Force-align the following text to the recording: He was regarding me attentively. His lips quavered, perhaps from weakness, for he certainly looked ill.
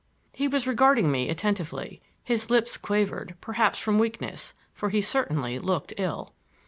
He 0.33 0.47
was 0.47 0.65
regarding 0.65 1.11
me 1.11 1.29
attentively. 1.29 2.01
His 2.23 2.49
lips 2.49 2.75
quavered, 2.75 3.37
perhaps 3.39 3.77
from 3.77 3.99
weakness, 3.99 4.55
for 4.73 4.89
he 4.89 4.99
certainly 4.99 5.59
looked 5.59 5.93
ill. 5.95 6.33